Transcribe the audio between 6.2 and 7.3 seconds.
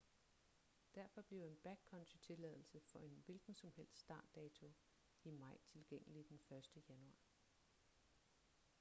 den 1. januar